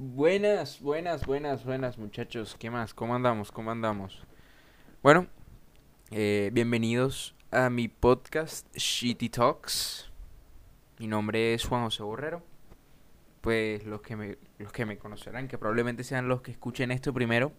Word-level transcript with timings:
Buenas, 0.00 0.80
buenas, 0.80 1.26
buenas, 1.26 1.64
buenas 1.64 1.98
muchachos. 1.98 2.54
¿Qué 2.56 2.70
más? 2.70 2.94
¿Cómo 2.94 3.16
andamos? 3.16 3.50
¿Cómo 3.50 3.72
andamos? 3.72 4.22
Bueno, 5.02 5.26
eh, 6.12 6.50
bienvenidos 6.52 7.34
a 7.50 7.68
mi 7.68 7.88
podcast 7.88 8.72
Shitty 8.76 9.28
Talks. 9.28 10.08
Mi 11.00 11.08
nombre 11.08 11.52
es 11.52 11.64
Juan 11.64 11.82
José 11.82 12.04
Borrero. 12.04 12.44
Pues 13.40 13.84
los 13.86 14.00
que 14.00 14.14
me, 14.14 14.38
los 14.60 14.70
que 14.70 14.86
me 14.86 14.98
conocerán, 14.98 15.48
que 15.48 15.58
probablemente 15.58 16.04
sean 16.04 16.28
los 16.28 16.42
que 16.42 16.52
escuchen 16.52 16.92
esto 16.92 17.12
primero. 17.12 17.50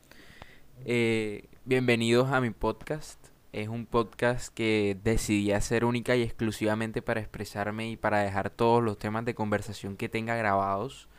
eh, 0.86 1.44
bienvenidos 1.66 2.32
a 2.32 2.40
mi 2.40 2.52
podcast. 2.52 3.20
Es 3.52 3.68
un 3.68 3.86
podcast 3.86 4.54
que 4.54 4.98
decidí 5.04 5.52
hacer 5.52 5.84
única 5.84 6.16
y 6.16 6.24
exclusivamente 6.24 7.02
para 7.02 7.20
expresarme 7.20 7.90
y 7.90 7.98
para 7.98 8.20
dejar 8.20 8.50
todos 8.50 8.82
los 8.82 8.98
temas 8.98 9.26
de 9.26 9.36
conversación 9.36 9.98
que 9.98 10.08
tenga 10.08 10.38
grabados 10.38 11.10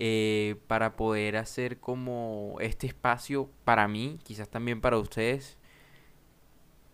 eh, 0.00 0.56
para 0.68 0.94
poder 0.96 1.36
hacer 1.36 1.78
como 1.78 2.56
este 2.60 2.86
espacio 2.86 3.50
para 3.64 3.88
mí, 3.88 4.18
quizás 4.22 4.48
también 4.48 4.80
para 4.80 4.98
ustedes, 4.98 5.58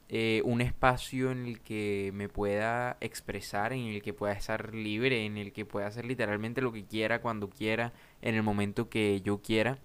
eh, 0.08 0.42
un 0.44 0.60
espacio 0.60 1.30
en 1.30 1.46
el 1.46 1.60
que 1.60 2.12
me 2.14 2.28
pueda 2.28 2.96
expresar, 3.00 3.72
en 3.72 3.86
el 3.88 4.02
que 4.02 4.12
pueda 4.14 4.32
estar 4.32 4.74
libre, 4.74 5.26
en 5.26 5.36
el 5.36 5.52
que 5.52 5.64
pueda 5.66 5.86
hacer 5.86 6.04
literalmente 6.04 6.62
lo 6.62 6.72
que 6.72 6.84
quiera, 6.84 7.20
cuando 7.20 7.50
quiera, 7.50 7.92
en 8.22 8.34
el 8.34 8.42
momento 8.42 8.88
que 8.88 9.20
yo 9.22 9.38
quiera. 9.42 9.78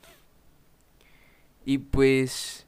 Y 1.66 1.80
pues 1.80 2.68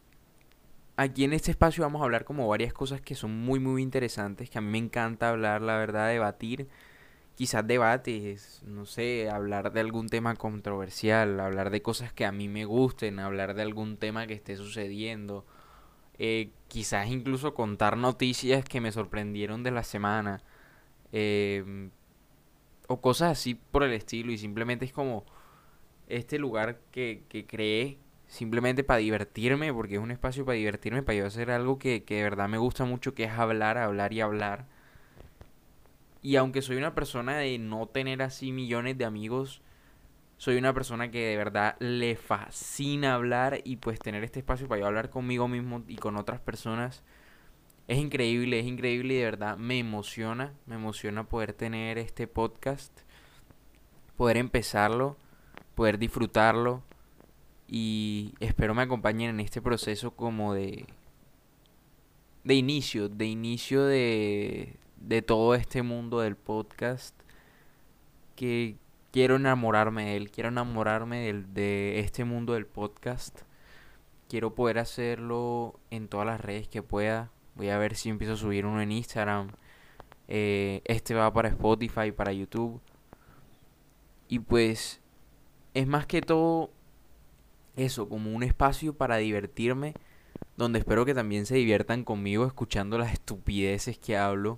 aquí 0.97 1.23
en 1.23 1.33
este 1.33 1.51
espacio 1.51 1.83
vamos 1.83 2.01
a 2.01 2.05
hablar 2.05 2.25
como 2.25 2.47
varias 2.47 2.73
cosas 2.73 3.01
que 3.01 3.15
son 3.15 3.37
muy 3.37 3.59
muy 3.59 3.81
interesantes, 3.81 4.49
que 4.49 4.57
a 4.57 4.61
mí 4.61 4.69
me 4.69 4.77
encanta 4.77 5.29
hablar, 5.29 5.61
la 5.61 5.77
verdad, 5.77 6.09
debatir 6.09 6.67
quizás 7.41 7.65
debates, 7.65 8.61
no 8.67 8.85
sé, 8.85 9.27
hablar 9.31 9.73
de 9.73 9.79
algún 9.79 10.09
tema 10.09 10.35
controversial, 10.35 11.39
hablar 11.39 11.71
de 11.71 11.81
cosas 11.81 12.13
que 12.13 12.23
a 12.23 12.31
mí 12.31 12.47
me 12.47 12.65
gusten, 12.65 13.17
hablar 13.17 13.55
de 13.55 13.63
algún 13.63 13.97
tema 13.97 14.27
que 14.27 14.35
esté 14.35 14.55
sucediendo, 14.57 15.43
eh, 16.19 16.51
quizás 16.67 17.07
incluso 17.09 17.55
contar 17.55 17.97
noticias 17.97 18.63
que 18.63 18.79
me 18.79 18.91
sorprendieron 18.91 19.63
de 19.63 19.71
la 19.71 19.81
semana, 19.81 20.43
em, 21.11 21.89
o 22.87 23.01
cosas 23.01 23.31
así 23.31 23.55
por 23.55 23.81
el 23.81 23.93
estilo, 23.93 24.31
y 24.31 24.37
simplemente 24.37 24.85
es 24.85 24.93
como 24.93 25.25
este 26.09 26.37
lugar 26.37 26.79
que, 26.91 27.23
que 27.27 27.47
creé 27.47 27.97
simplemente 28.27 28.83
para 28.83 28.99
divertirme, 28.99 29.73
porque 29.73 29.95
es 29.95 29.99
un 29.99 30.11
espacio 30.11 30.45
para 30.45 30.57
divertirme, 30.57 31.01
para 31.01 31.17
yo 31.17 31.25
hacer 31.25 31.49
algo 31.49 31.79
que, 31.79 32.03
que 32.03 32.17
de 32.17 32.23
verdad 32.23 32.47
me 32.47 32.59
gusta 32.59 32.85
mucho, 32.85 33.15
que 33.15 33.23
es 33.23 33.31
hablar, 33.31 33.79
hablar 33.79 34.13
y 34.13 34.21
hablar. 34.21 34.67
Y 36.21 36.35
aunque 36.35 36.61
soy 36.61 36.77
una 36.77 36.93
persona 36.93 37.37
de 37.37 37.57
no 37.57 37.87
tener 37.87 38.21
así 38.21 38.51
millones 38.51 38.97
de 38.97 39.05
amigos, 39.05 39.61
soy 40.37 40.57
una 40.57 40.73
persona 40.73 41.11
que 41.11 41.19
de 41.19 41.37
verdad 41.37 41.75
le 41.79 42.15
fascina 42.15 43.13
hablar 43.13 43.61
y 43.63 43.77
pues 43.77 43.99
tener 43.99 44.23
este 44.23 44.39
espacio 44.39 44.67
para 44.67 44.81
yo 44.81 44.87
hablar 44.87 45.09
conmigo 45.09 45.47
mismo 45.47 45.83
y 45.87 45.97
con 45.97 46.17
otras 46.17 46.39
personas 46.39 47.03
es 47.87 47.97
increíble, 47.99 48.59
es 48.59 48.65
increíble 48.65 49.13
y 49.15 49.17
de 49.17 49.25
verdad 49.25 49.57
me 49.57 49.77
emociona, 49.77 50.53
me 50.65 50.75
emociona 50.75 51.25
poder 51.25 51.53
tener 51.53 51.97
este 51.97 52.25
podcast, 52.25 53.01
poder 54.15 54.37
empezarlo, 54.37 55.17
poder 55.75 55.99
disfrutarlo 55.99 56.83
y 57.67 58.33
espero 58.39 58.73
me 58.73 58.83
acompañen 58.83 59.29
en 59.31 59.39
este 59.41 59.61
proceso 59.61 60.11
como 60.11 60.53
de 60.53 60.85
de 62.43 62.55
inicio, 62.55 63.09
de 63.09 63.25
inicio 63.27 63.83
de 63.83 64.75
de 65.01 65.21
todo 65.21 65.55
este 65.55 65.81
mundo 65.81 66.19
del 66.19 66.35
podcast 66.35 67.15
que 68.35 68.75
quiero 69.11 69.35
enamorarme 69.35 70.05
de 70.05 70.17
él, 70.17 70.31
quiero 70.31 70.49
enamorarme 70.49 71.25
del- 71.25 71.53
de 71.53 71.99
este 71.99 72.23
mundo 72.23 72.53
del 72.53 72.65
podcast. 72.65 73.41
Quiero 74.29 74.55
poder 74.55 74.79
hacerlo 74.79 75.79
en 75.89 76.07
todas 76.07 76.25
las 76.25 76.39
redes 76.39 76.67
que 76.67 76.81
pueda. 76.81 77.29
Voy 77.55 77.69
a 77.69 77.77
ver 77.77 77.95
si 77.95 78.09
empiezo 78.09 78.33
a 78.33 78.37
subir 78.37 78.65
uno 78.65 78.81
en 78.81 78.91
Instagram. 78.91 79.49
Eh, 80.27 80.81
este 80.85 81.13
va 81.13 81.31
para 81.33 81.49
Spotify, 81.49 82.11
para 82.11 82.31
YouTube. 82.31 82.79
Y 84.29 84.39
pues 84.39 85.01
es 85.73 85.87
más 85.87 86.05
que 86.05 86.21
todo 86.21 86.71
eso, 87.75 88.07
como 88.07 88.31
un 88.33 88.43
espacio 88.43 88.93
para 88.93 89.17
divertirme, 89.17 89.93
donde 90.55 90.79
espero 90.79 91.05
que 91.05 91.13
también 91.13 91.45
se 91.45 91.55
diviertan 91.55 92.05
conmigo 92.05 92.45
escuchando 92.45 92.97
las 92.97 93.11
estupideces 93.11 93.97
que 93.97 94.15
hablo 94.15 94.57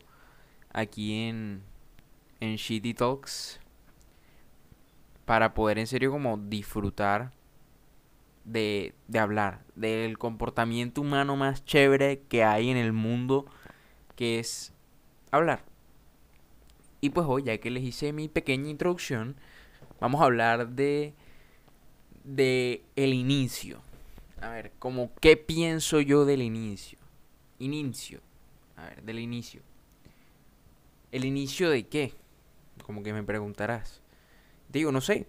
aquí 0.74 1.28
en, 1.28 1.62
en 2.40 2.56
Shitty 2.56 2.94
Talks 2.94 3.60
para 5.26 5.54
poder 5.54 5.80
en 5.80 5.88
serio 5.88 6.12
como 6.12 6.38
disfrutar 6.38 7.32
de, 8.44 8.94
de 9.08 9.20
hablar, 9.20 9.64
del 9.76 10.18
comportamiento 10.18 11.02
humano 11.02 11.36
más 11.38 11.64
chévere 11.64 12.22
que 12.28 12.44
hay 12.44 12.70
en 12.70 12.78
el 12.78 12.92
mundo, 12.92 13.46
que 14.16 14.40
es 14.40 14.74
hablar. 15.32 15.64
Y 17.00 17.10
pues 17.12 17.26
hoy, 17.28 17.44
ya 17.44 17.58
que 17.58 17.70
les 17.70 17.84
hice 17.84 18.14
mi 18.14 18.28
pequeña 18.28 18.70
introducción, 18.70 19.36
vamos 20.00 20.22
a 20.22 20.26
hablar 20.26 20.70
de, 20.70 21.14
de 22.24 22.84
el 22.96 23.14
inicio. 23.14 23.82
A 24.42 24.50
ver, 24.50 24.72
como 24.80 25.14
qué 25.22 25.38
pienso 25.38 26.02
yo 26.02 26.26
del 26.26 26.42
inicio. 26.42 27.00
Inicio. 27.60 28.20
A 28.76 28.86
ver, 28.86 29.04
del 29.04 29.20
inicio. 29.20 29.62
¿El 31.14 31.26
inicio 31.26 31.70
de 31.70 31.88
qué? 31.88 32.16
Como 32.84 33.04
que 33.04 33.14
me 33.14 33.22
preguntarás. 33.22 34.02
Digo, 34.70 34.92
no 34.92 35.00
sé. 35.00 35.28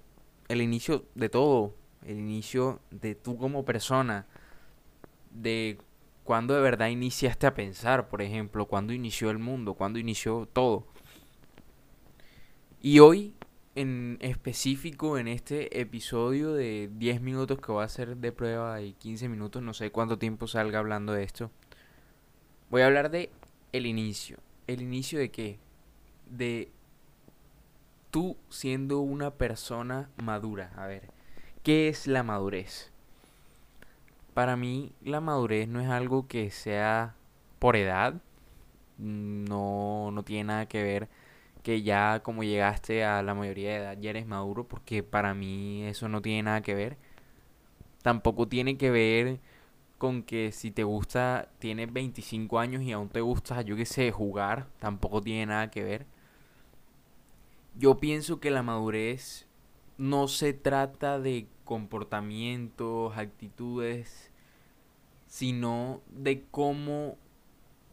El 0.48 0.62
inicio 0.62 1.04
de 1.14 1.28
todo. 1.28 1.74
El 2.06 2.18
inicio 2.18 2.80
de 2.90 3.14
tú 3.14 3.36
como 3.36 3.66
persona. 3.66 4.26
De 5.30 5.76
cuándo 6.24 6.54
de 6.54 6.62
verdad 6.62 6.88
iniciaste 6.88 7.46
a 7.46 7.52
pensar, 7.52 8.08
por 8.08 8.22
ejemplo. 8.22 8.64
Cuándo 8.64 8.94
inició 8.94 9.28
el 9.28 9.38
mundo. 9.38 9.74
Cuándo 9.74 9.98
inició 9.98 10.48
todo. 10.50 10.86
Y 12.80 13.00
hoy, 13.00 13.34
en 13.74 14.16
específico, 14.22 15.18
en 15.18 15.28
este 15.28 15.82
episodio 15.82 16.54
de 16.54 16.88
10 16.94 17.20
minutos 17.20 17.60
que 17.60 17.72
voy 17.72 17.82
a 17.82 17.84
hacer 17.84 18.16
de 18.16 18.32
prueba 18.32 18.80
y 18.80 18.94
15 18.94 19.28
minutos, 19.28 19.62
no 19.62 19.74
sé 19.74 19.90
cuánto 19.90 20.18
tiempo 20.18 20.46
salga 20.46 20.78
hablando 20.78 21.12
de 21.12 21.24
esto. 21.24 21.50
Voy 22.70 22.80
a 22.80 22.86
hablar 22.86 23.10
de 23.10 23.28
el 23.72 23.84
inicio. 23.84 24.38
¿El 24.66 24.80
inicio 24.80 25.18
de 25.18 25.30
qué? 25.30 25.63
De 26.30 26.70
tú 28.10 28.36
siendo 28.48 29.00
una 29.00 29.32
persona 29.32 30.08
madura. 30.22 30.72
A 30.76 30.86
ver, 30.86 31.10
¿qué 31.62 31.88
es 31.88 32.06
la 32.06 32.22
madurez? 32.22 32.92
Para 34.34 34.56
mí 34.56 34.92
la 35.02 35.20
madurez 35.20 35.68
no 35.68 35.80
es 35.80 35.88
algo 35.88 36.26
que 36.28 36.50
sea 36.50 37.14
por 37.58 37.76
edad. 37.76 38.14
No, 38.98 40.10
no 40.12 40.22
tiene 40.22 40.44
nada 40.44 40.66
que 40.66 40.82
ver 40.82 41.08
que 41.64 41.82
ya 41.82 42.20
como 42.22 42.44
llegaste 42.44 43.04
a 43.04 43.22
la 43.22 43.34
mayoría 43.34 43.70
de 43.70 43.76
edad 43.76 43.98
ya 43.98 44.10
eres 44.10 44.26
maduro 44.26 44.64
porque 44.68 45.02
para 45.02 45.34
mí 45.34 45.82
eso 45.84 46.08
no 46.08 46.22
tiene 46.22 46.44
nada 46.44 46.60
que 46.60 46.74
ver. 46.74 46.98
Tampoco 48.02 48.46
tiene 48.46 48.76
que 48.76 48.90
ver 48.90 49.40
con 49.98 50.22
que 50.22 50.52
si 50.52 50.70
te 50.70 50.84
gusta, 50.84 51.48
tienes 51.58 51.92
25 51.92 52.58
años 52.58 52.82
y 52.82 52.92
aún 52.92 53.08
te 53.08 53.22
gusta, 53.22 53.62
yo 53.62 53.76
qué 53.76 53.86
sé, 53.86 54.12
jugar, 54.12 54.66
tampoco 54.78 55.22
tiene 55.22 55.46
nada 55.46 55.70
que 55.70 55.82
ver. 55.82 56.06
Yo 57.76 57.98
pienso 57.98 58.40
que 58.40 58.50
la 58.50 58.62
madurez 58.62 59.46
no 59.98 60.28
se 60.28 60.52
trata 60.52 61.18
de 61.18 61.48
comportamientos, 61.64 63.16
actitudes, 63.16 64.30
sino 65.26 66.00
de 66.08 66.44
cómo 66.50 67.16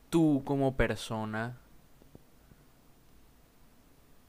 tú 0.10 0.44
como 0.46 0.76
persona 0.76 1.58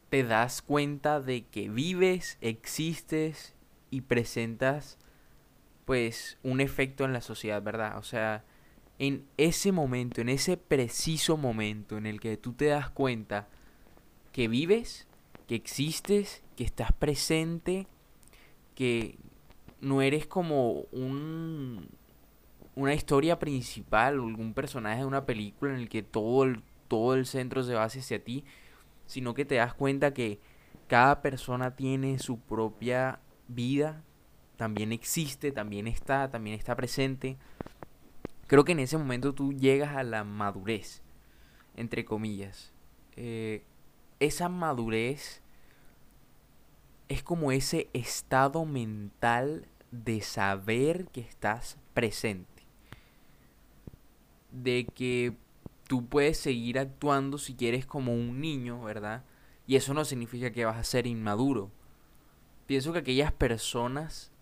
te 0.09 0.25
das 0.25 0.63
cuenta 0.63 1.21
de 1.21 1.45
que 1.47 1.69
vives, 1.69 2.39
existes 2.41 3.55
y 3.91 4.03
presentas 4.03 4.99
pues 5.85 6.39
un 6.43 6.61
efecto 6.61 7.05
en 7.05 7.13
la 7.13 7.21
sociedad, 7.21 7.63
¿verdad? 7.63 7.99
O 7.99 8.03
sea, 8.03 8.45
en 8.99 9.27
ese 9.37 9.73
momento, 9.73 10.21
en 10.21 10.29
ese 10.29 10.57
preciso 10.57 11.37
momento 11.37 11.97
en 11.97 12.07
el 12.07 12.21
que 12.21 12.37
tú 12.37 12.53
te 12.53 12.67
das 12.67 12.89
cuenta 12.89 13.49
que 14.33 14.49
vives, 14.49 15.09
que 15.53 15.57
existes, 15.57 16.43
que 16.57 16.65
estás 16.65 16.93
presente, 16.93 17.87
que 18.75 19.19
no 19.83 20.01
eres 20.01 20.27
como 20.27 20.87
un 20.93 21.91
una 22.75 22.95
historia 22.95 23.39
principal 23.39 24.19
o 24.19 24.29
algún 24.29 24.55
personaje 24.55 25.01
de 25.01 25.05
una 25.05 25.27
película 25.27 25.75
en 25.75 25.81
el 25.81 25.91
que 25.91 26.03
todo 26.03 26.45
el, 26.45 26.63
todo 26.89 27.13
el 27.13 27.27
centro 27.27 27.63
se 27.65 27.75
va 27.75 27.85
hacia 27.85 28.25
ti, 28.25 28.47
sino 29.05 29.35
que 29.35 29.45
te 29.45 29.57
das 29.57 29.75
cuenta 29.75 30.15
que 30.15 30.41
cada 30.87 31.21
persona 31.21 31.77
tiene 31.77 32.19
su 32.19 32.41
propia 32.41 33.21
vida, 33.47 34.03
también 34.57 34.91
existe, 34.91 35.53
también 35.53 35.87
está, 35.87 36.31
también 36.31 36.59
está 36.59 36.77
presente. 36.77 37.37
Creo 38.47 38.65
que 38.65 38.73
en 38.73 38.81
ese 38.81 38.97
momento 38.97 39.35
tú 39.35 39.53
llegas 39.53 39.97
a 39.97 40.03
la 40.03 40.25
madurez, 40.25 41.03
entre 41.77 42.07
comillas. 42.07 42.73
Eh, 43.17 43.67
esa 44.19 44.49
madurez 44.49 45.42
es 47.13 47.23
como 47.23 47.53
ese 47.53 47.91
estado 47.93 48.65
mental 48.65 49.67
de 49.91 50.23
saber 50.23 51.09
que 51.09 51.21
estás 51.21 51.77
presente. 51.93 52.63
De 54.51 54.87
que 54.95 55.37
tú 55.87 56.07
puedes 56.07 56.39
seguir 56.39 56.79
actuando 56.79 57.37
si 57.37 57.55
quieres 57.55 57.85
como 57.85 58.15
un 58.15 58.41
niño, 58.41 58.83
¿verdad? 58.83 59.25
Y 59.67 59.77
eso 59.77 59.93
no 59.93 60.07
significa 60.07 60.53
que 60.53 60.65
vas 60.65 60.79
a 60.79 60.85
ser 60.85 61.07
inmaduro. 61.07 61.71
Pienso 62.67 62.95
que 62.95 63.01
aquellas 63.01 63.33
personas 63.33 64.33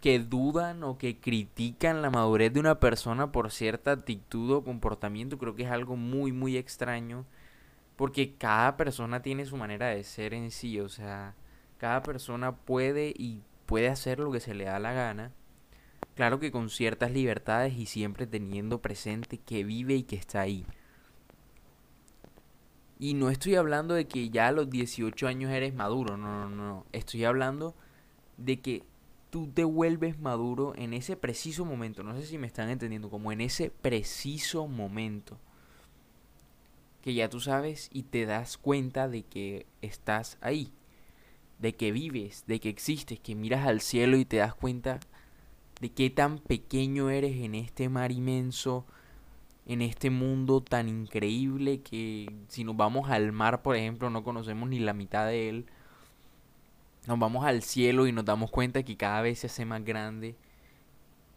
que 0.00 0.18
dudan 0.18 0.82
o 0.82 0.96
que 0.96 1.20
critican 1.20 2.00
la 2.00 2.08
madurez 2.08 2.54
de 2.54 2.60
una 2.60 2.80
persona 2.80 3.32
por 3.32 3.50
cierta 3.50 3.92
actitud 3.92 4.50
o 4.50 4.64
comportamiento, 4.64 5.36
creo 5.36 5.54
que 5.54 5.64
es 5.64 5.70
algo 5.70 5.96
muy, 5.96 6.32
muy 6.32 6.56
extraño. 6.56 7.26
Porque 7.96 8.34
cada 8.34 8.78
persona 8.78 9.20
tiene 9.20 9.44
su 9.44 9.58
manera 9.58 9.88
de 9.88 10.02
ser 10.04 10.32
en 10.32 10.50
sí, 10.50 10.80
o 10.80 10.88
sea, 10.88 11.34
cada 11.78 12.02
persona 12.02 12.56
puede 12.56 13.12
y 13.16 13.42
puede 13.66 13.88
hacer 13.88 14.18
lo 14.18 14.30
que 14.30 14.40
se 14.40 14.54
le 14.54 14.64
da 14.64 14.78
la 14.78 14.92
gana. 14.92 15.32
Claro 16.14 16.38
que 16.38 16.52
con 16.52 16.70
ciertas 16.70 17.10
libertades 17.10 17.74
y 17.76 17.86
siempre 17.86 18.26
teniendo 18.26 18.80
presente 18.80 19.38
que 19.38 19.64
vive 19.64 19.94
y 19.94 20.02
que 20.04 20.16
está 20.16 20.42
ahí. 20.42 20.64
Y 22.98 23.14
no 23.14 23.30
estoy 23.30 23.56
hablando 23.56 23.94
de 23.94 24.06
que 24.06 24.30
ya 24.30 24.48
a 24.48 24.52
los 24.52 24.70
18 24.70 25.26
años 25.26 25.50
eres 25.50 25.74
maduro, 25.74 26.16
no, 26.16 26.48
no, 26.48 26.54
no. 26.54 26.86
Estoy 26.92 27.24
hablando 27.24 27.74
de 28.36 28.60
que 28.60 28.84
tú 29.30 29.48
te 29.48 29.64
vuelves 29.64 30.20
maduro 30.20 30.74
en 30.76 30.94
ese 30.94 31.16
preciso 31.16 31.64
momento. 31.64 32.04
No 32.04 32.14
sé 32.14 32.24
si 32.24 32.38
me 32.38 32.46
están 32.46 32.70
entendiendo, 32.70 33.10
como 33.10 33.32
en 33.32 33.40
ese 33.40 33.70
preciso 33.70 34.68
momento. 34.68 35.38
Que 37.02 37.14
ya 37.14 37.28
tú 37.28 37.40
sabes 37.40 37.90
y 37.92 38.04
te 38.04 38.26
das 38.26 38.56
cuenta 38.56 39.08
de 39.08 39.24
que 39.24 39.66
estás 39.82 40.38
ahí. 40.40 40.72
De 41.58 41.74
que 41.74 41.92
vives, 41.92 42.44
de 42.46 42.60
que 42.60 42.68
existes, 42.68 43.20
que 43.20 43.34
miras 43.34 43.66
al 43.66 43.80
cielo 43.80 44.16
y 44.16 44.24
te 44.24 44.38
das 44.38 44.54
cuenta 44.54 45.00
de 45.80 45.90
qué 45.90 46.10
tan 46.10 46.38
pequeño 46.38 47.10
eres 47.10 47.36
en 47.36 47.54
este 47.54 47.88
mar 47.88 48.12
inmenso, 48.12 48.84
en 49.66 49.82
este 49.82 50.10
mundo 50.10 50.62
tan 50.62 50.88
increíble 50.88 51.80
que 51.80 52.30
si 52.48 52.64
nos 52.64 52.76
vamos 52.76 53.10
al 53.10 53.32
mar, 53.32 53.62
por 53.62 53.76
ejemplo, 53.76 54.10
no 54.10 54.24
conocemos 54.24 54.68
ni 54.68 54.78
la 54.78 54.92
mitad 54.92 55.26
de 55.26 55.48
él 55.48 55.66
nos 57.06 57.18
vamos 57.18 57.44
al 57.44 57.62
cielo 57.62 58.06
y 58.06 58.12
nos 58.12 58.24
damos 58.24 58.50
cuenta 58.50 58.82
que 58.82 58.96
cada 58.96 59.20
vez 59.20 59.40
se 59.40 59.48
hace 59.48 59.64
más 59.64 59.84
grande 59.84 60.36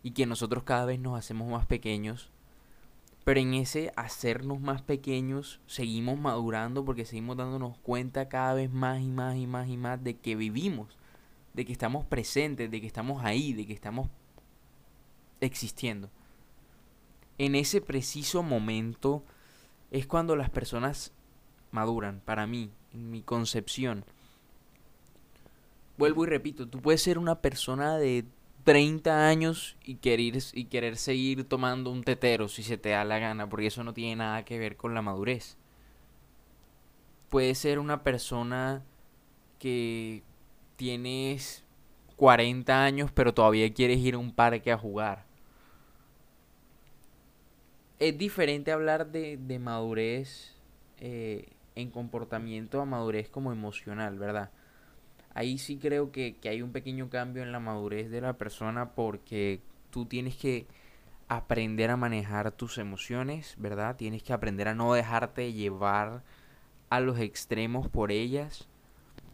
y 0.03 0.11
que 0.11 0.25
nosotros 0.25 0.63
cada 0.63 0.85
vez 0.85 0.99
nos 0.99 1.17
hacemos 1.17 1.49
más 1.49 1.65
pequeños. 1.65 2.31
Pero 3.27 3.41
en 3.41 3.55
ese 3.55 3.91
hacernos 3.97 4.61
más 4.61 4.81
pequeños 4.81 5.59
seguimos 5.67 6.17
madurando 6.17 6.85
porque 6.85 7.03
seguimos 7.03 7.35
dándonos 7.35 7.77
cuenta 7.79 8.29
cada 8.29 8.53
vez 8.53 8.71
más 8.71 9.01
y 9.01 9.09
más 9.09 9.35
y 9.35 9.45
más 9.45 9.67
y 9.67 9.75
más 9.75 10.01
de 10.01 10.15
que 10.15 10.37
vivimos, 10.37 10.97
de 11.53 11.65
que 11.65 11.73
estamos 11.73 12.05
presentes, 12.05 12.71
de 12.71 12.79
que 12.79 12.87
estamos 12.87 13.25
ahí, 13.25 13.51
de 13.51 13.67
que 13.67 13.73
estamos 13.73 14.07
existiendo. 15.41 16.09
En 17.37 17.55
ese 17.55 17.81
preciso 17.81 18.43
momento 18.43 19.25
es 19.91 20.07
cuando 20.07 20.37
las 20.37 20.49
personas 20.49 21.11
maduran, 21.71 22.21
para 22.23 22.47
mí, 22.47 22.71
en 22.93 23.11
mi 23.11 23.23
concepción 23.23 24.05
vuelvo 25.97 26.23
y 26.23 26.27
repito, 26.27 26.67
tú 26.67 26.79
puedes 26.79 27.01
ser 27.01 27.17
una 27.17 27.41
persona 27.41 27.97
de 27.97 28.23
30 28.67 29.29
años 29.29 29.77
y 29.85 29.95
querer, 29.95 30.43
y 30.51 30.65
querer 30.65 30.97
seguir 30.97 31.47
tomando 31.47 31.89
un 31.89 32.03
tetero 32.03 32.49
si 32.49 32.63
se 32.63 32.77
te 32.77 32.89
da 32.89 33.05
la 33.05 33.17
gana, 33.17 33.47
porque 33.47 33.67
eso 33.67 33.81
no 33.85 33.93
tiene 33.93 34.17
nada 34.17 34.43
que 34.43 34.59
ver 34.59 34.75
con 34.75 34.93
la 34.93 35.01
madurez. 35.01 35.55
Puedes 37.29 37.59
ser 37.59 37.79
una 37.79 38.03
persona 38.03 38.83
que 39.57 40.21
tienes 40.75 41.63
40 42.17 42.83
años 42.83 43.09
pero 43.13 43.33
todavía 43.33 43.73
quieres 43.73 43.99
ir 43.99 44.15
a 44.15 44.17
un 44.17 44.33
parque 44.33 44.73
a 44.73 44.77
jugar. 44.77 45.23
Es 47.99 48.17
diferente 48.17 48.73
hablar 48.73 49.13
de, 49.13 49.37
de 49.37 49.59
madurez 49.59 50.57
eh, 50.99 51.53
en 51.75 51.89
comportamiento 51.89 52.81
a 52.81 52.85
madurez 52.85 53.29
como 53.29 53.53
emocional, 53.53 54.19
¿verdad? 54.19 54.51
Ahí 55.37 55.59
sí 55.59 55.77
creo 55.77 56.11
que, 56.11 56.35
hay 56.45 56.63
un 56.63 56.71
pequeño 56.71 57.11
cambio 57.11 57.43
en 57.43 57.51
la 57.51 57.59
madurez 57.59 58.09
de 58.09 58.21
la 58.21 58.39
persona 58.39 58.95
porque 58.95 59.61
tú 59.91 60.07
tienes 60.07 60.35
que 60.35 60.65
aprender 61.27 61.91
a 61.91 61.95
manejar 61.95 62.51
tus 62.51 62.79
emociones, 62.79 63.53
¿verdad? 63.59 63.97
Tienes 63.97 64.23
que 64.23 64.33
aprender 64.33 64.67
a 64.67 64.73
no 64.73 64.91
dejarte 64.93 65.53
llevar 65.53 66.23
a 66.89 66.99
los 67.01 67.19
extremos 67.19 67.87
por 67.87 68.11
ellas 68.11 68.67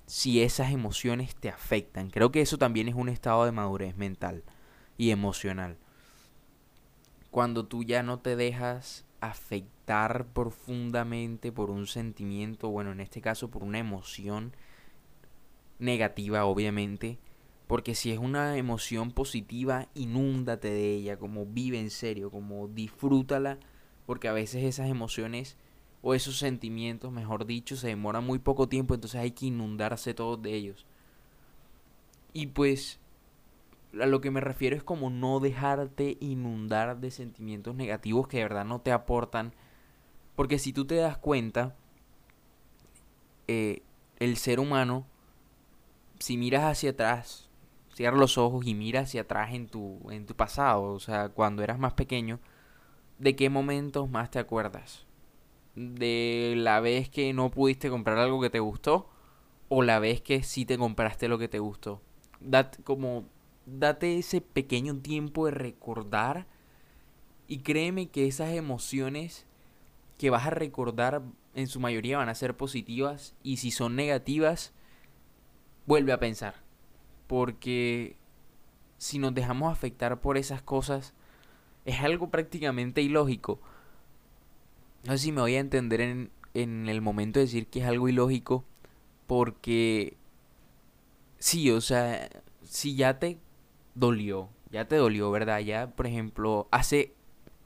si 0.05 0.41
esas 0.41 0.73
emociones 0.73 1.35
te 1.35 1.47
afectan. 1.47 2.09
Creo 2.09 2.33
que 2.33 2.41
eso 2.41 2.57
también 2.57 2.89
es 2.89 2.95
un 2.95 3.07
estado 3.07 3.45
de 3.45 3.53
madurez 3.53 3.95
mental 3.95 4.43
y 4.97 5.11
emocional. 5.11 5.77
Cuando 7.31 7.65
tú 7.65 7.85
ya 7.85 8.03
no 8.03 8.19
te 8.19 8.35
dejas 8.35 9.05
afectar 9.21 10.25
profundamente 10.33 11.53
por 11.53 11.69
un 11.69 11.87
sentimiento, 11.87 12.67
bueno, 12.67 12.91
en 12.91 12.99
este 12.99 13.21
caso 13.21 13.49
por 13.49 13.63
una 13.63 13.79
emoción, 13.79 14.53
negativa, 15.83 16.45
obviamente. 16.45 17.19
Porque 17.67 17.95
si 17.95 18.11
es 18.11 18.19
una 18.19 18.57
emoción 18.57 19.11
positiva, 19.11 19.87
inúndate 19.93 20.69
de 20.69 20.93
ella, 20.93 21.17
como 21.17 21.45
vive 21.45 21.79
en 21.79 21.89
serio, 21.89 22.29
como 22.31 22.67
disfrútala, 22.67 23.57
porque 24.05 24.27
a 24.27 24.33
veces 24.33 24.63
esas 24.63 24.89
emociones 24.89 25.57
o 26.01 26.13
esos 26.13 26.37
sentimientos, 26.37 27.11
mejor 27.11 27.45
dicho, 27.45 27.75
se 27.75 27.87
demoran 27.87 28.25
muy 28.25 28.39
poco 28.39 28.67
tiempo, 28.67 28.93
entonces 28.93 29.19
hay 29.19 29.31
que 29.31 29.45
inundarse 29.45 30.13
todos 30.13 30.41
de 30.41 30.53
ellos. 30.53 30.85
Y 32.33 32.47
pues 32.47 32.99
a 33.99 34.05
lo 34.05 34.21
que 34.21 34.31
me 34.31 34.41
refiero 34.41 34.75
es 34.75 34.83
como 34.83 35.09
no 35.09 35.39
dejarte 35.39 36.17
inundar 36.19 36.99
de 36.99 37.11
sentimientos 37.11 37.75
negativos 37.75 38.27
que 38.27 38.37
de 38.37 38.43
verdad 38.43 38.65
no 38.65 38.81
te 38.81 38.91
aportan. 38.91 39.53
Porque 40.35 40.59
si 40.59 40.73
tú 40.73 40.85
te 40.85 40.95
das 40.95 41.17
cuenta, 41.17 41.75
eh, 43.47 43.83
el 44.19 44.37
ser 44.37 44.59
humano 44.59 45.05
si 46.23 46.37
miras 46.37 46.63
hacia 46.63 46.91
atrás, 46.91 47.49
cierra 47.93 48.15
los 48.15 48.37
ojos 48.37 48.65
y 48.65 48.73
mira 48.75 49.01
hacia 49.01 49.23
atrás 49.23 49.53
en 49.53 49.67
tu, 49.67 50.09
en 50.09 50.25
tu 50.25 50.33
pasado, 50.35 50.83
o 50.83 50.99
sea, 51.01 51.27
cuando 51.27 51.63
eras 51.63 51.77
más 51.77 51.95
pequeño, 51.95 52.39
¿de 53.19 53.35
qué 53.35 53.49
momentos 53.49 54.09
más 54.09 54.31
te 54.31 54.39
acuerdas? 54.39 55.05
¿De 55.75 56.53
la 56.55 56.79
vez 56.79 57.09
que 57.09 57.33
no 57.33 57.51
pudiste 57.51 57.89
comprar 57.89 58.19
algo 58.19 58.39
que 58.39 58.49
te 58.49 58.61
gustó? 58.61 59.09
¿O 59.67 59.81
la 59.81 59.99
vez 59.99 60.21
que 60.21 60.43
sí 60.43 60.63
te 60.63 60.77
compraste 60.77 61.27
lo 61.27 61.37
que 61.37 61.49
te 61.49 61.59
gustó? 61.59 62.01
Date, 62.39 62.81
como, 62.83 63.25
date 63.65 64.17
ese 64.17 64.39
pequeño 64.39 64.95
tiempo 64.99 65.47
de 65.47 65.51
recordar 65.51 66.47
y 67.49 67.57
créeme 67.63 68.07
que 68.07 68.27
esas 68.27 68.53
emociones 68.53 69.45
que 70.17 70.29
vas 70.29 70.47
a 70.47 70.51
recordar 70.51 71.21
en 71.53 71.67
su 71.67 71.81
mayoría 71.81 72.19
van 72.19 72.29
a 72.29 72.35
ser 72.35 72.55
positivas 72.55 73.35
y 73.43 73.57
si 73.57 73.71
son 73.71 73.97
negativas, 73.97 74.71
vuelve 75.85 76.11
a 76.11 76.19
pensar. 76.19 76.55
Porque 77.27 78.17
si 78.97 79.19
nos 79.19 79.33
dejamos 79.33 79.71
afectar 79.71 80.21
por 80.21 80.37
esas 80.37 80.61
cosas, 80.61 81.13
es 81.85 81.99
algo 82.01 82.29
prácticamente 82.29 83.01
ilógico. 83.01 83.59
No 85.03 85.13
sé 85.13 85.19
si 85.19 85.31
me 85.31 85.41
voy 85.41 85.55
a 85.55 85.59
entender 85.59 86.01
en, 86.01 86.31
en 86.53 86.87
el 86.87 87.01
momento 87.01 87.39
de 87.39 87.45
decir 87.45 87.67
que 87.67 87.81
es 87.81 87.85
algo 87.85 88.07
ilógico, 88.07 88.63
porque 89.27 90.15
sí, 91.39 91.69
o 91.71 91.81
sea, 91.81 92.29
si 92.63 92.95
ya 92.95 93.19
te 93.19 93.37
dolió, 93.95 94.49
ya 94.71 94.87
te 94.87 94.95
dolió, 94.95 95.29
¿verdad? 95.31 95.59
Ya, 95.59 95.91
por 95.91 96.07
ejemplo, 96.07 96.67
hace 96.71 97.13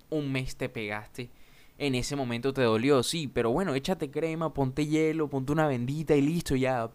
un 0.09 0.31
mes 0.31 0.55
te 0.55 0.69
pegaste, 0.69 1.29
en 1.77 1.93
ese 1.93 2.15
momento 2.15 2.53
te 2.53 2.63
dolió, 2.63 3.03
sí, 3.03 3.27
pero 3.27 3.51
bueno, 3.51 3.75
échate 3.75 4.09
crema, 4.09 4.53
ponte 4.53 4.87
hielo, 4.87 5.29
ponte 5.29 5.51
una 5.51 5.67
bendita 5.67 6.15
y 6.15 6.21
listo, 6.21 6.55
ya 6.55 6.89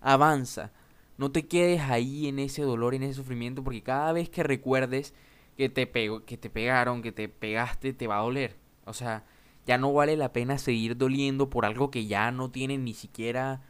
avanza. 0.00 0.72
No 1.18 1.30
te 1.30 1.46
quedes 1.46 1.82
ahí 1.82 2.28
en 2.28 2.38
ese 2.38 2.62
dolor, 2.62 2.94
en 2.94 3.02
ese 3.02 3.14
sufrimiento, 3.14 3.62
porque 3.62 3.82
cada 3.82 4.12
vez 4.12 4.30
que 4.30 4.42
recuerdes 4.42 5.14
que 5.56 5.68
te, 5.68 5.86
pegó, 5.86 6.24
que 6.24 6.38
te 6.38 6.48
pegaron, 6.48 7.02
que 7.02 7.12
te 7.12 7.28
pegaste, 7.28 7.92
te 7.92 8.06
va 8.06 8.18
a 8.18 8.22
doler. 8.22 8.56
O 8.86 8.94
sea, 8.94 9.24
ya 9.66 9.78
no 9.78 9.92
vale 9.92 10.16
la 10.16 10.32
pena 10.32 10.58
seguir 10.58 10.96
doliendo 10.96 11.50
por 11.50 11.66
algo 11.66 11.90
que 11.90 12.06
ya 12.06 12.30
no 12.30 12.50
tiene 12.50 12.78
ni 12.78 12.94
siquiera, 12.94 13.60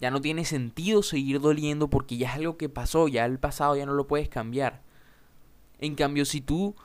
ya 0.00 0.10
no 0.10 0.20
tiene 0.20 0.44
sentido 0.44 1.02
seguir 1.02 1.40
doliendo 1.40 1.88
porque 1.88 2.16
ya 2.18 2.28
es 2.28 2.34
algo 2.34 2.56
que 2.56 2.68
pasó, 2.68 3.08
ya 3.08 3.24
el 3.24 3.38
pasado 3.38 3.76
ya 3.76 3.86
no 3.86 3.94
lo 3.94 4.06
puedes 4.06 4.28
cambiar. 4.28 4.82
En 5.78 5.94
cambio, 5.94 6.24
si 6.24 6.40
tú 6.40 6.76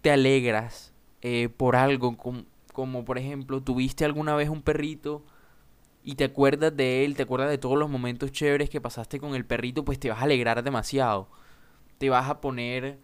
te 0.00 0.10
alegras 0.10 0.92
eh, 1.22 1.48
por 1.48 1.76
algo, 1.76 2.16
como, 2.16 2.44
como 2.72 3.04
por 3.04 3.18
ejemplo, 3.18 3.60
tuviste 3.62 4.04
alguna 4.04 4.34
vez 4.34 4.48
un 4.48 4.62
perrito 4.62 5.24
y 6.04 6.16
te 6.16 6.24
acuerdas 6.24 6.76
de 6.76 7.04
él, 7.04 7.14
te 7.14 7.22
acuerdas 7.22 7.50
de 7.50 7.58
todos 7.58 7.78
los 7.78 7.88
momentos 7.88 8.32
chéveres 8.32 8.70
que 8.70 8.80
pasaste 8.80 9.20
con 9.20 9.34
el 9.34 9.44
perrito, 9.44 9.84
pues 9.84 9.98
te 9.98 10.10
vas 10.10 10.20
a 10.20 10.24
alegrar 10.24 10.62
demasiado. 10.62 11.28
Te 11.98 12.10
vas 12.10 12.28
a 12.28 12.40
poner 12.40 12.98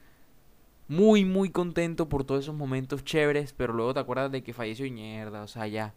muy, 0.89 1.25
muy 1.25 1.51
contento 1.51 2.09
por 2.09 2.25
todos 2.25 2.45
esos 2.45 2.55
momentos 2.55 3.05
chéveres, 3.05 3.53
pero 3.53 3.73
luego 3.73 3.95
te 3.95 4.01
acuerdas 4.01 4.33
de 4.33 4.43
que 4.43 4.53
falleció 4.53 4.87
y 4.87 4.91
mierda, 4.91 5.43
o 5.43 5.49
sea, 5.49 5.67
ya, 5.67 5.95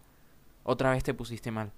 otra 0.63 0.91
vez 0.91 1.03
te 1.03 1.13
pusiste 1.13 1.49
mal. 1.49 1.71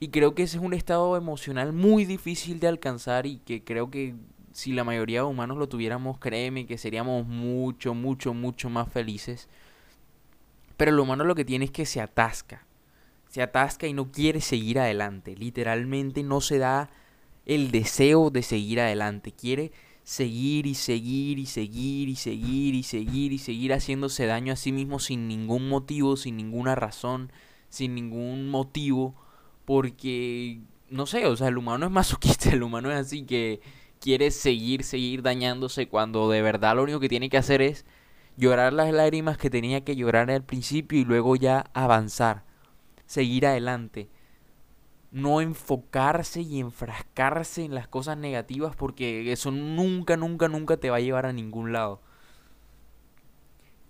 Y 0.00 0.08
creo 0.08 0.34
que 0.34 0.42
ese 0.42 0.58
es 0.58 0.62
un 0.62 0.74
estado 0.74 1.16
emocional 1.16 1.72
muy 1.72 2.04
difícil 2.04 2.60
de 2.60 2.68
alcanzar 2.68 3.26
y 3.26 3.38
que 3.38 3.64
creo 3.64 3.90
que 3.90 4.14
si 4.52 4.72
la 4.72 4.84
mayoría 4.84 5.20
de 5.20 5.26
humanos 5.26 5.56
lo 5.56 5.68
tuviéramos, 5.68 6.18
créeme 6.18 6.66
que 6.66 6.78
seríamos 6.78 7.26
mucho, 7.26 7.94
mucho, 7.94 8.34
mucho 8.34 8.68
más 8.70 8.88
felices. 8.92 9.48
Pero 10.76 10.92
lo 10.92 11.02
humano 11.02 11.24
lo 11.24 11.34
que 11.34 11.44
tiene 11.44 11.64
es 11.64 11.70
que 11.70 11.86
se 11.86 12.00
atasca. 12.00 12.67
Se 13.28 13.42
atasca 13.42 13.86
y 13.86 13.92
no 13.92 14.10
quiere 14.10 14.40
seguir 14.40 14.78
adelante. 14.78 15.36
Literalmente 15.36 16.22
no 16.22 16.40
se 16.40 16.58
da 16.58 16.90
el 17.46 17.70
deseo 17.70 18.30
de 18.30 18.42
seguir 18.42 18.80
adelante. 18.80 19.32
Quiere 19.32 19.72
seguir 20.04 20.66
y 20.66 20.74
seguir 20.74 21.38
y 21.38 21.46
seguir 21.46 22.08
y 22.08 22.16
seguir 22.16 22.74
y 22.74 22.82
seguir 22.82 23.32
y 23.32 23.38
seguir 23.38 23.72
haciéndose 23.72 24.24
daño 24.26 24.54
a 24.54 24.56
sí 24.56 24.72
mismo 24.72 24.98
sin 24.98 25.28
ningún 25.28 25.68
motivo, 25.68 26.16
sin 26.16 26.36
ninguna 26.36 26.74
razón, 26.74 27.30
sin 27.68 27.94
ningún 27.94 28.48
motivo. 28.48 29.14
Porque, 29.66 30.60
no 30.88 31.04
sé, 31.04 31.26
o 31.26 31.36
sea, 31.36 31.48
el 31.48 31.58
humano 31.58 31.86
es 31.86 31.92
masoquista, 31.92 32.50
el 32.52 32.62
humano 32.62 32.90
es 32.90 32.98
así 32.98 33.24
que 33.24 33.60
quiere 34.00 34.30
seguir, 34.30 34.84
seguir 34.84 35.22
dañándose 35.22 35.88
cuando 35.88 36.30
de 36.30 36.42
verdad 36.42 36.76
lo 36.76 36.84
único 36.84 37.00
que 37.00 37.08
tiene 37.08 37.28
que 37.28 37.36
hacer 37.36 37.62
es 37.62 37.84
llorar 38.36 38.72
las 38.72 38.92
lágrimas 38.92 39.36
que 39.36 39.50
tenía 39.50 39.84
que 39.84 39.96
llorar 39.96 40.30
al 40.30 40.44
principio 40.44 40.98
y 40.98 41.04
luego 41.04 41.36
ya 41.36 41.70
avanzar, 41.74 42.44
seguir 43.08 43.46
adelante. 43.46 44.08
No 45.10 45.40
enfocarse 45.40 46.42
y 46.42 46.60
enfrascarse 46.60 47.64
en 47.64 47.74
las 47.74 47.88
cosas 47.88 48.16
negativas 48.16 48.76
porque 48.76 49.32
eso 49.32 49.50
nunca, 49.50 50.16
nunca, 50.16 50.46
nunca 50.46 50.76
te 50.76 50.90
va 50.90 50.98
a 50.98 51.00
llevar 51.00 51.26
a 51.26 51.32
ningún 51.32 51.72
lado. 51.72 52.00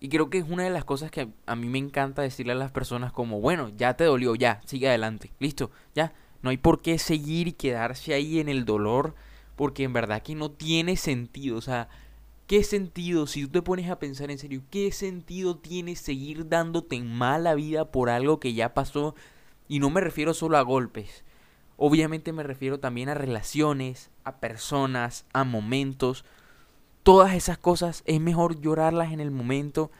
Y 0.00 0.08
creo 0.08 0.30
que 0.30 0.38
es 0.38 0.48
una 0.48 0.62
de 0.62 0.70
las 0.70 0.84
cosas 0.84 1.10
que 1.10 1.28
a 1.44 1.56
mí 1.56 1.68
me 1.68 1.78
encanta 1.78 2.22
decirle 2.22 2.52
a 2.52 2.56
las 2.56 2.70
personas 2.70 3.12
como, 3.12 3.40
bueno, 3.40 3.68
ya 3.76 3.94
te 3.94 4.04
dolió, 4.04 4.37
ya, 4.37 4.60
sigue 4.64 4.88
adelante, 4.88 5.32
listo, 5.40 5.70
ya. 5.94 6.14
No 6.40 6.50
hay 6.50 6.56
por 6.56 6.80
qué 6.80 6.98
seguir 6.98 7.48
y 7.48 7.52
quedarse 7.52 8.14
ahí 8.14 8.38
en 8.38 8.48
el 8.48 8.64
dolor 8.64 9.16
porque 9.56 9.82
en 9.82 9.92
verdad 9.92 10.22
que 10.22 10.37
no 10.37 10.52
tiene 10.52 10.96
sentido. 10.96 11.58
O 11.58 11.60
sea, 11.60 11.88
¿qué 12.49 12.64
sentido, 12.64 13.28
si 13.28 13.45
tú 13.45 13.50
te 13.50 13.62
pones 13.62 13.88
a 13.88 14.00
pensar 14.00 14.33
en 14.33 14.38
serio, 14.38 14.62
qué 14.71 14.90
sentido 14.90 15.57
tiene 15.57 15.95
seguir 15.95 16.49
dándote 16.49 17.00
mala 17.00 17.55
vida 17.55 17.93
por 17.93 18.11
algo 18.11 18.40
que 18.40 18.55
ya 18.55 18.75
pasó? 18.75 19.14
Y 19.69 19.78
no 19.78 19.90
me 19.90 20.00
refiero 20.00 20.35
solo 20.35 20.59
a 20.59 20.62
golpes. 20.62 21.25
Obviamente 21.76 22.33
me 22.33 22.43
refiero 22.43 22.81
también 22.81 23.09
a 23.09 23.14
relaciones, 23.14 24.11
a 24.25 24.40
personas, 24.40 25.26
a 25.33 25.45
momentos. 25.45 26.25
Todas 27.05 27.35
esas 27.35 27.59
cosas 27.59 28.02
es 28.05 28.21
mejor 28.21 28.61
llorarlas 28.61 29.12
en 29.12 29.21
el 29.21 29.31
momento 29.31 29.93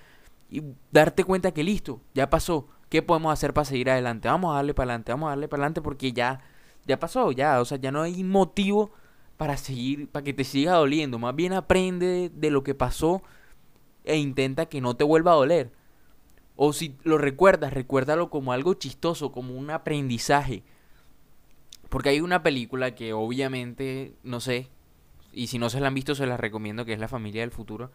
y 0.51 0.63
darte 0.91 1.23
cuenta 1.23 1.53
que 1.53 1.63
listo, 1.63 2.01
ya 2.15 2.29
pasó. 2.29 2.67
¿Qué 2.89 3.03
podemos 3.03 3.33
hacer 3.33 3.55
para 3.55 3.67
seguir 3.67 3.91
adelante? 3.91 4.27
Vamos 4.27 4.51
a 4.51 4.57
darle 4.57 4.75
para 4.75 4.91
adelante, 4.91 5.13
vamos 5.13 5.29
a 5.29 5.31
darle 5.31 5.47
para 5.47 5.63
adelante 5.63 5.83
porque 5.83 6.13
ya 6.13 6.41
ya 6.89 6.99
pasó, 6.99 7.31
ya, 7.31 7.61
o 7.61 7.65
sea, 7.65 7.79
ya 7.79 7.93
no 7.93 8.03
hay 8.03 8.25
motivo 8.25 8.91
para 9.39 9.57
seguir, 9.57 10.09
para 10.09 10.25
que 10.25 10.35
te 10.35 10.45
siga 10.45 10.75
doliendo. 10.75 11.19
Más 11.19 11.35
bien 11.35 11.55
aprende 11.55 12.31
de 12.35 12.51
lo 12.51 12.63
que 12.63 12.75
pasó 12.75 13.23
e 14.05 14.17
intenta 14.19 14.67
que 14.67 14.83
no 14.83 14.97
te 14.97 15.05
vuelva 15.05 15.33
a 15.33 15.37
doler. 15.37 15.71
O 16.57 16.73
si 16.73 16.97
lo 17.05 17.19
recuerdas, 17.19 17.73
recuérdalo 17.73 18.31
como 18.31 18.53
algo 18.53 18.75
chistoso, 18.75 19.31
como 19.31 19.55
un 19.55 19.71
aprendizaje. 19.71 20.65
Porque 21.89 22.11
hay 22.11 22.21
una 22.21 22.43
película 22.43 22.97
que 22.97 23.13
obviamente, 23.13 24.13
no 24.25 24.41
sé, 24.41 24.69
y 25.33 25.47
si 25.47 25.59
no 25.59 25.71
se 25.71 25.81
la 25.81 25.87
han 25.87 25.95
visto 25.95 26.17
se 26.17 26.27
las 26.27 26.41
recomiendo, 26.41 26.85
que 26.85 26.93
es 26.93 26.99
La 26.99 27.09
familia 27.09 27.43
del 27.43 27.53
futuro. 27.53 27.93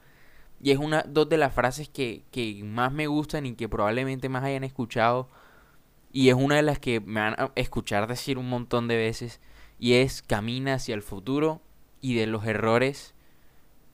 Y 0.61 0.71
es 0.71 0.77
una, 0.77 1.03
dos 1.03 1.27
de 1.27 1.37
las 1.37 1.53
frases 1.53 1.89
que, 1.89 2.23
que 2.31 2.63
más 2.63 2.93
me 2.93 3.07
gustan 3.07 3.45
y 3.45 3.55
que 3.55 3.67
probablemente 3.67 4.29
más 4.29 4.45
hayan 4.45 4.63
escuchado. 4.63 5.27
Y 6.13 6.29
es 6.29 6.35
una 6.35 6.55
de 6.55 6.61
las 6.61 6.79
que 6.79 7.01
me 7.01 7.19
van 7.19 7.35
a 7.37 7.51
escuchar 7.55 8.07
decir 8.07 8.37
un 8.37 8.47
montón 8.47 8.87
de 8.87 8.95
veces 8.95 9.41
y 9.83 9.95
es 9.95 10.21
camina 10.21 10.75
hacia 10.75 10.95
el 10.95 11.01
futuro 11.01 11.61
y 11.99 12.15
de 12.15 12.25
los 12.25 12.45
errores 12.45 13.13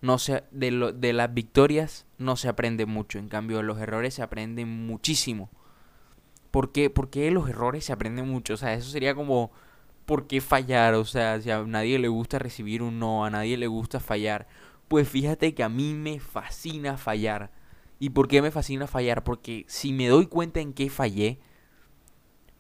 no 0.01 0.19
se 0.19 0.43
de, 0.51 0.69
lo, 0.69 0.93
de 0.93 1.13
las 1.13 1.34
victorias 1.34 2.05
no 2.19 2.36
se 2.36 2.48
aprende 2.48 2.86
mucho, 2.86 3.17
en 3.17 3.27
cambio 3.27 3.58
de 3.58 3.63
los 3.63 3.79
errores 3.79 4.13
se 4.13 4.22
aprende 4.22 4.65
muchísimo. 4.65 5.50
¿Por 6.51 6.72
qué? 6.72 6.91
Porque 6.91 7.31
los 7.31 7.50
errores 7.50 7.86
se 7.86 7.91
aprenden 7.91 8.27
mucho, 8.27 8.53
o 8.53 8.58
sea, 8.58 8.75
eso 8.75 8.88
sería 8.88 9.15
como 9.15 9.50
¿por 10.05 10.27
qué 10.27 10.41
fallar? 10.41 10.93
O 10.93 11.05
sea, 11.05 11.41
si 11.41 11.50
a 11.50 11.63
nadie 11.63 11.98
le 11.98 12.08
gusta 12.08 12.38
recibir 12.38 12.84
un 12.84 13.00
no, 13.00 13.25
a 13.25 13.31
nadie 13.31 13.58
le 13.58 13.65
gusta 13.65 14.00
fallar. 14.00 14.48
Pues 14.89 15.10
fíjate 15.10 15.55
que 15.55 15.63
a 15.63 15.69
mí 15.69 15.96
me 15.96 16.19
fascina 16.19 16.98
fallar. 16.98 17.51
¿Y 17.98 18.12
por 18.12 18.27
qué 18.27 18.43
me 18.43 18.51
fascina 18.51 18.86
fallar? 18.86 19.24
Porque 19.24 19.65
si 19.67 19.91
me 19.91 20.08
doy 20.08 20.27
cuenta 20.27 20.60
en 20.60 20.74
qué 20.74 20.91
fallé, 20.91 21.39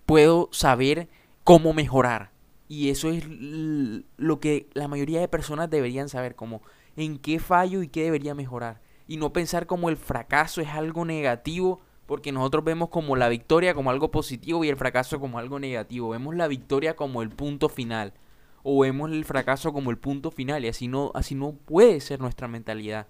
puedo 0.07 0.49
saber 0.51 1.09
cómo 1.43 1.73
mejorar. 1.73 2.38
Y 2.69 2.91
eso 2.91 3.09
es 3.09 3.25
lo 3.27 4.39
que 4.39 4.69
la 4.73 4.87
mayoría 4.87 5.19
de 5.19 5.27
personas 5.27 5.71
deberían 5.71 6.07
saber, 6.07 6.35
como 6.35 6.61
en 6.95 7.17
qué 7.17 7.39
fallo 7.39 7.81
y 7.81 7.87
qué 7.87 8.03
debería 8.03 8.35
mejorar. 8.35 8.79
Y 9.07 9.17
no 9.17 9.33
pensar 9.33 9.65
como 9.65 9.89
el 9.89 9.97
fracaso 9.97 10.61
es 10.61 10.69
algo 10.69 11.03
negativo, 11.03 11.81
porque 12.05 12.31
nosotros 12.31 12.63
vemos 12.63 12.89
como 12.89 13.15
la 13.15 13.27
victoria 13.27 13.73
como 13.73 13.89
algo 13.89 14.11
positivo 14.11 14.63
y 14.63 14.69
el 14.69 14.77
fracaso 14.77 15.19
como 15.19 15.39
algo 15.39 15.59
negativo. 15.59 16.09
Vemos 16.09 16.35
la 16.35 16.47
victoria 16.47 16.95
como 16.95 17.23
el 17.23 17.29
punto 17.29 17.69
final. 17.69 18.13
O 18.61 18.81
vemos 18.81 19.11
el 19.11 19.25
fracaso 19.25 19.73
como 19.73 19.89
el 19.89 19.97
punto 19.97 20.29
final. 20.29 20.63
Y 20.63 20.67
así 20.67 20.87
no, 20.87 21.11
así 21.15 21.33
no 21.33 21.53
puede 21.53 21.99
ser 22.01 22.19
nuestra 22.19 22.47
mentalidad. 22.47 23.07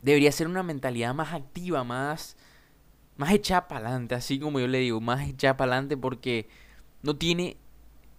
Debería 0.00 0.32
ser 0.32 0.48
una 0.48 0.62
mentalidad 0.62 1.14
más 1.14 1.32
activa, 1.32 1.84
más, 1.84 2.36
más 3.16 3.32
echada 3.32 3.68
para 3.68 3.88
adelante. 3.88 4.14
Así 4.14 4.38
como 4.38 4.60
yo 4.60 4.68
le 4.68 4.78
digo, 4.78 5.00
más 5.02 5.26
echada 5.28 5.56
para 5.56 5.72
adelante 5.72 5.96
porque 5.96 6.48
no 7.02 7.16
tiene 7.16 7.56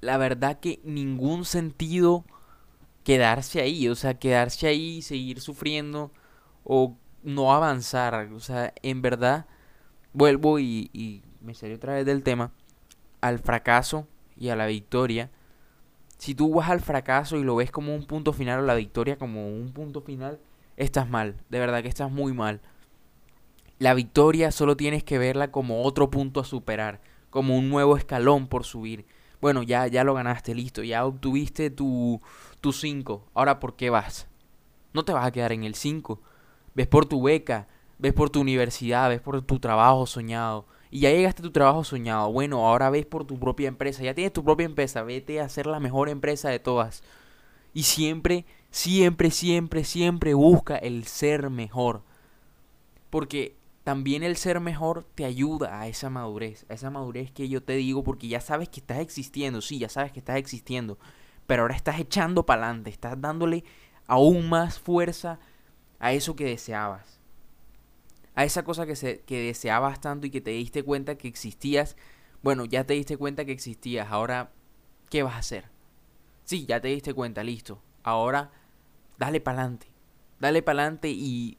la 0.04 0.18
verdad 0.18 0.60
que 0.60 0.82
ningún 0.84 1.46
sentido 1.46 2.26
quedarse 3.04 3.62
ahí, 3.62 3.88
o 3.88 3.96
sea, 3.96 4.16
quedarse 4.16 4.68
ahí 4.68 4.98
y 4.98 5.02
seguir 5.02 5.40
sufriendo 5.40 6.12
o 6.64 6.98
no 7.24 7.54
avanzar, 7.54 8.30
o 8.34 8.40
sea, 8.40 8.74
en 8.82 9.02
verdad 9.02 9.46
vuelvo 10.12 10.60
y, 10.60 11.24
me 11.42 11.54
salí 11.54 11.74
otra 11.74 11.96
vez 11.96 12.06
del 12.06 12.24
tema, 12.24 12.52
al 13.22 13.40
fracaso 13.40 14.08
y 14.38 14.50
a 14.50 14.56
la 14.56 14.66
victoria. 14.66 15.30
Si 16.18 16.36
tú 16.36 16.54
vas 16.54 16.70
al 16.70 16.82
fracaso 16.82 17.38
y 17.38 17.44
lo 17.44 17.56
ves 17.56 17.72
como 17.72 17.96
un 17.96 18.06
punto 18.06 18.34
final 18.34 18.60
o 18.60 18.64
la 18.64 18.76
victoria 18.76 19.18
como 19.18 19.48
un 19.48 19.72
punto 19.74 20.02
final, 20.02 20.40
estás 20.78 21.10
mal, 21.10 21.36
de 21.50 21.60
verdad 21.60 21.82
que 21.82 21.90
estás 21.90 22.12
muy 22.12 22.34
mal. 22.34 22.62
La 23.80 23.94
victoria 23.94 24.52
solo 24.52 24.78
tienes 24.78 25.04
que 25.04 25.18
verla 25.18 25.52
como 25.52 25.84
otro 25.84 26.10
punto 26.10 26.40
a 26.40 26.46
superar, 26.46 27.02
como 27.30 27.58
un 27.58 27.70
nuevo 27.70 27.98
escalón 27.98 28.48
por 28.48 28.64
subir 28.64 29.06
bueno, 29.44 29.62
ya, 29.62 29.88
ya 29.88 30.06
lo 30.06 30.14
ganaste, 30.14 30.56
listo, 30.56 30.84
ya 30.84 31.06
obtuviste 31.06 31.70
tu 31.70 32.22
5. 32.62 33.28
Ahora, 33.34 33.60
¿por 33.60 33.76
qué 33.76 33.90
vas? 33.90 34.30
No 34.94 35.04
te 35.04 35.12
vas 35.12 35.28
a 35.28 35.32
quedar 35.34 35.52
en 35.52 35.66
el 35.66 35.76
5. 35.76 36.22
Ves 36.74 36.88
por 36.88 37.06
tu 37.08 37.22
beca, 37.22 37.68
ves 38.00 38.14
por 38.14 38.30
tu 38.30 38.40
universidad, 38.40 39.10
ves 39.10 39.20
por 39.20 39.42
tu 39.42 39.60
trabajo 39.60 40.06
soñado. 40.06 40.66
Y 40.92 41.02
ya 41.02 41.10
llegaste 41.10 41.42
a 41.42 41.44
tu 41.44 41.52
trabajo 41.52 41.84
soñado. 41.84 42.32
Bueno, 42.32 42.66
ahora 42.66 42.90
ves 42.90 43.06
por 43.06 43.26
tu 43.26 43.38
propia 43.38 43.68
empresa. 43.68 44.02
Ya 44.02 44.14
tienes 44.14 44.32
tu 44.32 44.46
propia 44.46 44.66
empresa. 44.66 45.04
Vete 45.04 45.42
a 45.42 45.50
ser 45.50 45.66
la 45.66 45.82
mejor 45.82 46.08
empresa 46.08 46.48
de 46.48 46.60
todas. 46.60 47.04
Y 47.74 47.84
siempre, 47.84 48.46
siempre, 48.72 49.30
siempre, 49.30 49.84
siempre 49.84 50.36
busca 50.36 50.78
el 50.78 51.04
ser 51.04 51.50
mejor. 51.50 52.02
Porque 53.10 53.58
también 53.84 54.24
el 54.24 54.38
ser 54.38 54.60
mejor 54.60 55.06
te 55.16 55.26
ayuda 55.26 55.80
a 55.80 55.88
esa 55.88 56.10
madurez, 56.10 56.66
a 56.70 56.74
esa 56.74 56.90
madurez 56.90 57.32
que 57.32 57.50
yo 57.50 57.62
te 57.62 57.74
digo, 57.74 58.04
porque 58.04 58.28
ya 58.28 58.40
sabes 58.40 58.70
que 58.70 58.80
estás 58.80 59.00
existiendo, 59.00 59.62
sí, 59.62 59.78
ya 59.78 59.90
sabes 59.90 60.12
que 60.12 60.20
estás 60.20 60.38
existiendo, 60.38 60.98
pero 61.48 61.64
ahora 61.64 61.76
estás 61.76 62.00
echando 62.00 62.46
para 62.46 62.64
adelante, 62.64 62.90
estás 62.90 63.20
dándole 63.20 63.66
aún 64.08 64.50
más 64.50 64.80
fuerza 64.80 65.40
a 66.00 66.14
eso 66.14 66.36
que 66.36 66.46
deseabas, 66.46 67.20
a 68.36 68.46
esa 68.46 68.64
cosa 68.64 68.86
que, 68.86 68.96
se, 68.96 69.20
que 69.22 69.42
deseabas 69.42 70.00
tanto 70.00 70.28
y 70.28 70.32
que 70.32 70.42
te 70.42 70.52
diste 70.52 70.84
cuenta 70.84 71.16
que 71.16 71.28
existías, 71.28 71.98
bueno, 72.42 72.64
ya 72.66 72.86
te 72.86 72.94
diste 72.94 73.18
cuenta 73.18 73.44
que 73.44 73.52
existías, 73.52 74.10
ahora, 74.10 74.52
¿qué 75.10 75.24
vas 75.24 75.36
a 75.36 75.40
hacer? 75.40 75.66
Sí, 76.46 76.66
ya 76.66 76.80
te 76.80 76.88
diste 76.88 77.14
cuenta, 77.14 77.44
listo, 77.44 77.82
ahora 78.02 78.52
dale 79.18 79.42
para 79.42 79.60
adelante, 79.60 79.88
dale 80.40 80.62
para 80.62 80.84
adelante 80.84 81.10
y 81.10 81.58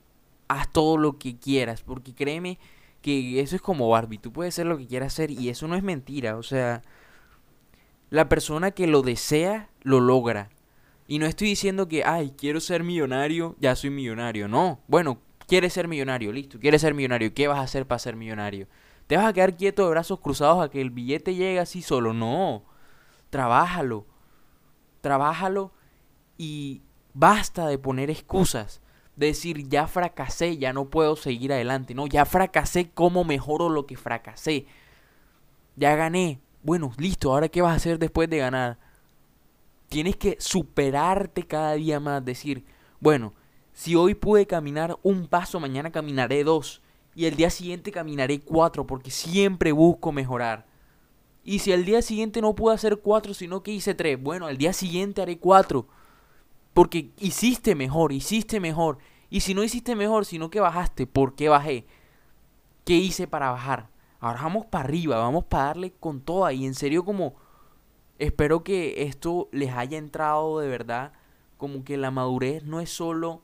haz 0.48 0.70
todo 0.72 0.96
lo 0.96 1.18
que 1.18 1.38
quieras, 1.38 1.82
porque 1.82 2.14
créeme 2.14 2.58
que 3.02 3.40
eso 3.40 3.56
es 3.56 3.62
como 3.62 3.88
Barbie, 3.88 4.18
tú 4.18 4.32
puedes 4.32 4.54
hacer 4.54 4.66
lo 4.66 4.78
que 4.78 4.86
quieras 4.86 5.12
hacer 5.12 5.30
y 5.30 5.50
eso 5.50 5.68
no 5.68 5.74
es 5.74 5.82
mentira, 5.82 6.36
o 6.36 6.42
sea, 6.42 6.82
la 8.10 8.28
persona 8.28 8.70
que 8.70 8.86
lo 8.86 9.02
desea, 9.02 9.68
lo 9.82 10.00
logra. 10.00 10.48
Y 11.06 11.18
no 11.18 11.26
estoy 11.26 11.48
diciendo 11.48 11.86
que, 11.86 12.02
ay, 12.02 12.32
quiero 12.36 12.60
ser 12.60 12.82
millonario, 12.82 13.56
ya 13.60 13.76
soy 13.76 13.90
millonario, 13.90 14.48
no, 14.48 14.80
bueno, 14.88 15.18
quieres 15.46 15.74
ser 15.74 15.86
millonario, 15.86 16.32
listo, 16.32 16.58
quieres 16.58 16.80
ser 16.80 16.94
millonario, 16.94 17.34
¿qué 17.34 17.46
vas 17.46 17.58
a 17.58 17.62
hacer 17.62 17.86
para 17.86 17.98
ser 17.98 18.16
millonario? 18.16 18.68
¿Te 19.06 19.18
vas 19.18 19.26
a 19.26 19.32
quedar 19.34 19.56
quieto 19.56 19.84
de 19.84 19.90
brazos 19.90 20.20
cruzados 20.20 20.64
a 20.64 20.70
que 20.70 20.80
el 20.80 20.90
billete 20.90 21.34
llegue 21.34 21.60
así 21.60 21.82
solo? 21.82 22.14
No, 22.14 22.64
trabájalo, 23.28 24.06
trabájalo 25.02 25.72
y 26.38 26.80
basta 27.12 27.66
de 27.66 27.78
poner 27.78 28.08
excusas 28.08 28.80
decir 29.16 29.68
ya 29.68 29.86
fracasé, 29.86 30.58
ya 30.58 30.72
no 30.72 30.86
puedo 30.86 31.16
seguir 31.16 31.52
adelante. 31.52 31.94
No, 31.94 32.06
ya 32.06 32.24
fracasé, 32.24 32.90
¿cómo 32.90 33.24
mejoro 33.24 33.68
lo 33.68 33.86
que 33.86 33.96
fracasé? 33.96 34.66
Ya 35.76 35.96
gané, 35.96 36.40
bueno, 36.62 36.92
listo, 36.98 37.32
ahora 37.32 37.48
qué 37.48 37.62
vas 37.62 37.72
a 37.72 37.76
hacer 37.76 37.98
después 37.98 38.28
de 38.30 38.38
ganar. 38.38 38.78
Tienes 39.88 40.16
que 40.16 40.36
superarte 40.40 41.46
cada 41.46 41.74
día 41.74 42.00
más, 42.00 42.24
decir, 42.24 42.64
bueno, 43.00 43.34
si 43.72 43.96
hoy 43.96 44.14
pude 44.14 44.46
caminar 44.46 44.98
un 45.02 45.26
paso, 45.26 45.60
mañana 45.60 45.90
caminaré 45.90 46.44
dos. 46.44 46.80
Y 47.16 47.26
el 47.26 47.36
día 47.36 47.50
siguiente 47.50 47.92
caminaré 47.92 48.40
cuatro, 48.40 48.86
porque 48.86 49.10
siempre 49.10 49.72
busco 49.72 50.10
mejorar. 50.10 50.66
Y 51.44 51.58
si 51.58 51.72
el 51.72 51.84
día 51.84 52.00
siguiente 52.00 52.40
no 52.40 52.54
pude 52.54 52.74
hacer 52.74 52.98
cuatro, 52.98 53.34
sino 53.34 53.62
que 53.62 53.72
hice 53.72 53.94
tres, 53.94 54.20
bueno, 54.20 54.46
al 54.46 54.56
día 54.56 54.72
siguiente 54.72 55.22
haré 55.22 55.38
cuatro. 55.38 55.86
Porque 56.74 57.10
hiciste 57.18 57.74
mejor, 57.74 58.12
hiciste 58.12 58.60
mejor. 58.60 58.98
Y 59.30 59.40
si 59.40 59.54
no 59.54 59.64
hiciste 59.64 59.96
mejor, 59.96 60.26
sino 60.26 60.50
que 60.50 60.60
bajaste, 60.60 61.06
¿por 61.06 61.34
qué 61.34 61.48
bajé? 61.48 61.86
¿Qué 62.84 62.94
hice 62.94 63.26
para 63.26 63.50
bajar? 63.50 63.88
Ahora 64.20 64.42
vamos 64.42 64.66
para 64.66 64.84
arriba, 64.84 65.18
vamos 65.18 65.44
para 65.44 65.64
darle 65.64 65.92
con 65.92 66.20
toda. 66.20 66.52
Y 66.52 66.66
en 66.66 66.74
serio 66.74 67.04
como 67.04 67.34
espero 68.18 68.62
que 68.64 69.04
esto 69.04 69.48
les 69.52 69.72
haya 69.72 69.96
entrado 69.96 70.58
de 70.58 70.68
verdad. 70.68 71.12
Como 71.56 71.84
que 71.84 71.96
la 71.96 72.10
madurez 72.10 72.64
no 72.64 72.80
es 72.80 72.90
solo 72.90 73.42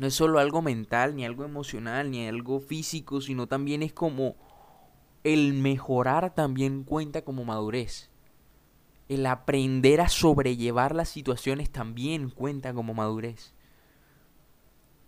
no 0.00 0.06
es 0.06 0.14
solo 0.14 0.38
algo 0.38 0.62
mental, 0.62 1.14
ni 1.14 1.26
algo 1.26 1.44
emocional, 1.44 2.10
ni 2.10 2.26
algo 2.26 2.60
físico, 2.60 3.20
sino 3.20 3.46
también 3.46 3.82
es 3.82 3.92
como 3.92 4.34
el 5.24 5.52
mejorar 5.52 6.34
también 6.34 6.84
cuenta 6.84 7.20
como 7.22 7.44
madurez. 7.44 8.10
El 9.10 9.26
aprender 9.26 10.00
a 10.00 10.08
sobrellevar 10.08 10.94
las 10.94 11.08
situaciones 11.08 11.68
también 11.68 12.30
cuenta 12.30 12.72
como 12.72 12.94
madurez. 12.94 13.52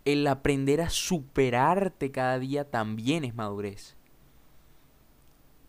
El 0.05 0.27
aprender 0.27 0.81
a 0.81 0.91
superarte 0.91 2.11
cada 2.11 2.41
día 2.41 2.69
también 2.69 3.25
es 3.25 3.37
madurez. 3.37 3.95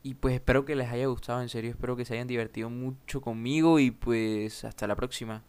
Y 0.01 0.15
pues 0.15 0.33
espero 0.33 0.65
que 0.65 0.75
les 0.75 0.89
haya 0.89 1.05
gustado, 1.05 1.43
en 1.43 1.49
serio, 1.49 1.69
espero 1.69 1.95
que 1.95 2.05
se 2.05 2.15
hayan 2.15 2.27
divertido 2.27 2.71
mucho 2.71 3.21
conmigo 3.21 3.77
y 3.77 3.91
pues 3.91 4.65
hasta 4.65 4.87
la 4.87 4.95
próxima. 4.95 5.43